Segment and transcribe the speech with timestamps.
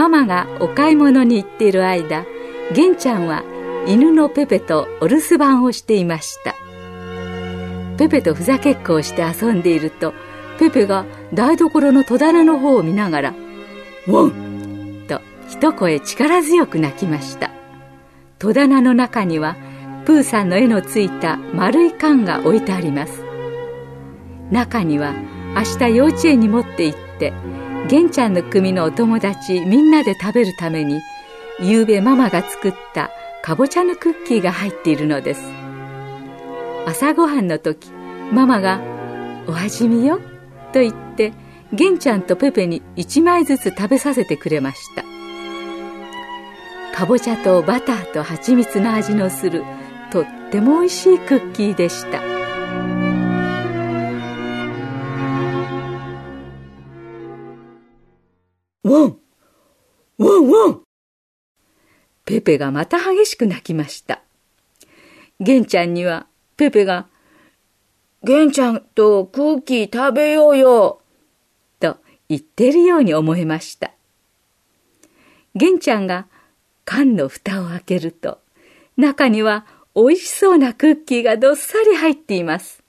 [0.00, 2.24] ママがお買い物に行っている間
[2.72, 3.44] 玄ちゃんは
[3.86, 6.54] 犬のペペとお留守番をしていました。
[7.98, 10.14] ペペとふざけっこをして遊んでいると
[10.58, 13.34] ペペが台所の戸棚の方を見ながら
[14.08, 17.50] 「ワン!」と一声力強く鳴きました。
[18.38, 19.54] 戸棚の中には
[20.06, 23.22] プーさんの絵のついた丸い缶が置いてあります。
[24.50, 25.12] 中には
[25.54, 27.34] 明日幼稚園に持って行って
[27.88, 31.00] 玄ちゃんの組のお友達みんなで食べるために
[31.60, 33.10] ゆうべママが作った
[33.42, 35.42] かぼちゃのクッキーが入っているのです。
[36.86, 37.90] 朝ごはんの時
[38.32, 38.80] ママが
[39.46, 40.20] 「お味見よ」
[40.72, 41.32] と言って
[41.72, 45.04] 玄ちゃんとペペに1枚ずつ食べさせてくれました。
[46.96, 49.64] かぼちゃとバターと蜂蜜の味のする
[50.10, 52.39] とってもおいしいクッキーでした。
[58.90, 59.16] ワン
[60.18, 60.80] ワンワン
[62.24, 64.20] ペペがまた激しく泣きました。
[65.38, 67.06] ゲンちゃんにはペペが、
[68.24, 71.02] ゲンちゃんとクッキー食べようよ
[71.78, 73.92] と言ってるように思えました。
[75.54, 76.26] ゲンちゃんが
[76.84, 78.40] 缶の蓋を開けると、
[78.96, 82.82] 中には美味しそうなクッキーがどっさり入っています。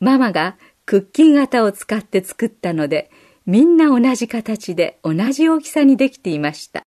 [0.00, 3.10] ママがクッキー型を使って作ったので、
[3.48, 6.82] みんな同じ形で同じ大きさにできていました。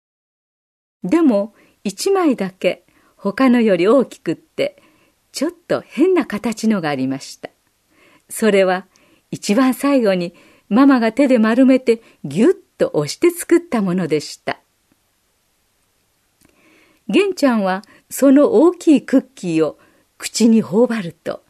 [1.04, 1.54] でも
[1.84, 2.82] 一枚だけ
[3.14, 4.82] 他のより大きくって
[5.30, 7.48] ちょっと変な形のがありました。
[8.28, 8.86] それは
[9.30, 10.34] 一番最後に
[10.69, 14.58] ママが手で丸めてぎゅっと押して作ったものでした。
[17.08, 19.78] 玄ちゃんはその大きいクッキーを
[20.19, 21.44] 口に頬張ると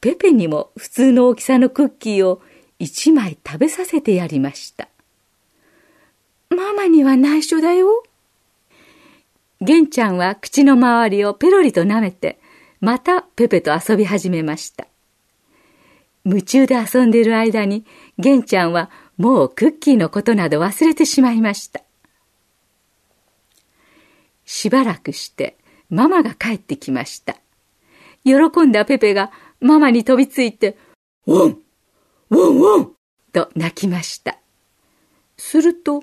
[0.00, 2.40] ペペにも普通の大きさのクッキーを
[2.78, 4.88] 一枚食べさせてやりました。
[6.50, 8.04] ママには内緒だよ。
[9.60, 12.38] 玄ちゃんは口の周りをペロリと舐めて、
[12.80, 14.86] またペペと遊び始めました。
[16.24, 17.84] 夢中で遊んでいる間に、
[18.18, 21.82] 玄ちゃんはもうクッキーのことなど忘れてしまいました。
[24.44, 25.56] しばらくして
[25.90, 27.36] ママが帰ってきました。
[28.24, 28.34] 喜
[28.66, 30.76] んだペペがママに飛びついて、
[31.26, 31.48] ワ
[32.28, 32.90] ワンワン
[33.32, 34.38] と泣きました。
[35.36, 36.02] すると、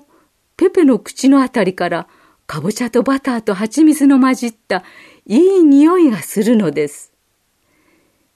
[0.56, 2.08] ペペの口のあたりから、
[2.46, 4.84] かぼちゃとバターと蜂蜜の混じった
[5.26, 7.12] いい匂いがするのです。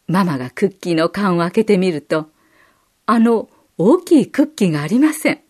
[0.06, 2.30] ママがクッキーの缶を開けてみると、
[3.06, 5.40] あの大きいクッキーがありません。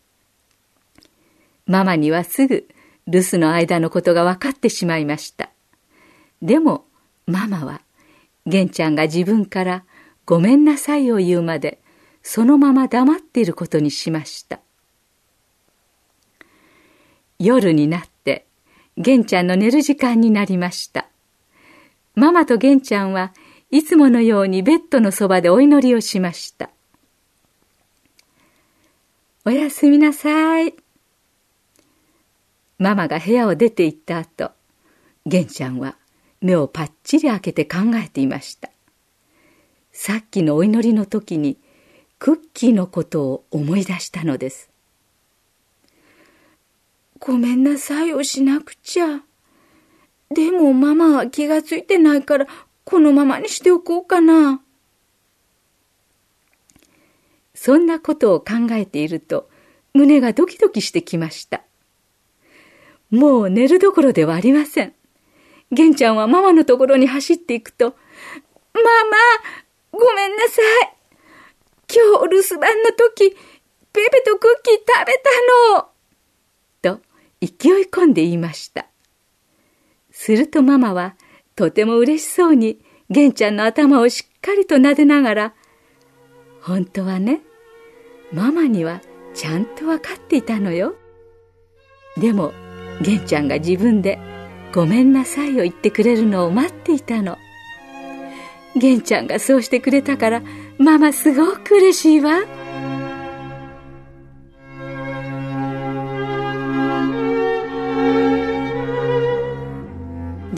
[1.66, 2.68] ママにはすぐ
[3.06, 5.50] 留守の間のことが分かってしまいました。
[6.42, 6.84] でも
[7.26, 7.80] ママは、
[8.46, 9.84] 玄ちゃんが自分から
[10.24, 11.80] ごめんなさいを言うまで
[12.22, 14.60] そのまま黙っていることにしました。
[17.38, 18.46] 夜になって
[18.96, 21.08] 玄ちゃんの寝る時間になりました。
[22.18, 23.32] ママと玄ちゃんは
[23.70, 26.68] いつものようにベッドのそばでお祈りをしました
[29.44, 30.74] おやすみなさい
[32.78, 34.50] ママが部屋を出て行った後
[35.26, 35.96] 玄ちゃんは
[36.40, 38.70] 目をパッチリ開けて考えていました。
[39.92, 41.58] さっきのお祈りの時に
[42.18, 44.70] クッキーのことを思い出したのです。
[47.18, 49.22] ごめんなさいをしなくちゃ。
[50.34, 52.46] でもママは気がついてないから
[52.84, 54.60] このままにしておこうかな。
[57.54, 59.48] そんなことを考えていると
[59.94, 61.62] 胸がドキドキしてきました。
[63.10, 64.94] もう寝るどころではありません。
[65.70, 67.96] 玄ちゃんはママのところに走っていくと、
[68.74, 70.62] ママ、ごめんなさ
[70.92, 70.97] い。
[71.90, 73.36] 今日お留守番の時、ペ
[74.10, 75.12] ペとクッキー食べ
[76.82, 77.00] たのと
[77.40, 78.86] 勢い込んで言いました。
[80.10, 81.16] するとママは
[81.56, 85.54] とても嬉しそうに玄ちゃんの頭をしっかりと撫でながら、
[86.60, 87.40] 本当はね、
[88.32, 89.00] ママには
[89.32, 90.94] ちゃんとわかっていたのよ。
[92.18, 92.52] でも、
[93.00, 94.18] 玄ちゃんが自分で
[94.74, 97.38] ごめんなさいを言ってくれるのを待っていたの。
[98.76, 100.42] 玄ちゃんがそうしてくれたから
[100.78, 102.44] ママすごく嬉しいわ。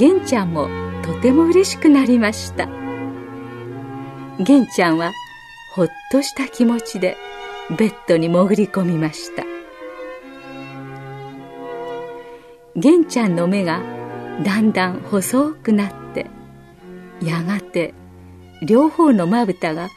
[0.00, 0.68] 玄ちゃんも
[1.02, 2.70] とても嬉しくなりました
[4.38, 5.12] 玄ちゃんは
[5.74, 7.18] ほっとした気持ちで
[7.76, 9.44] ベッドに潜り込みました
[12.76, 13.82] 玄ちゃんの目が
[14.42, 16.26] だんだん細くなって
[17.22, 17.92] やがて
[18.62, 19.90] 両方のまぶたが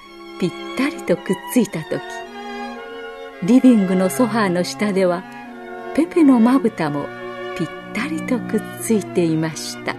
[0.44, 2.02] ぴったりとくっついた時
[3.44, 5.24] リビングのソファーの下では
[5.96, 7.06] ペペのまぶたも
[7.58, 9.96] ぴったりとくっついていました。